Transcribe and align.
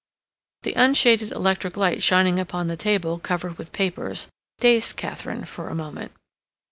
The 0.63 0.73
unshaded 0.73 1.31
electric 1.31 1.77
light 1.77 2.01
shining 2.01 2.39
upon 2.39 2.65
the 2.65 2.75
table 2.75 3.19
covered 3.19 3.59
with 3.59 3.71
papers 3.71 4.29
dazed 4.59 4.95
Katharine 4.97 5.45
for 5.45 5.69
a 5.69 5.75
moment. 5.75 6.11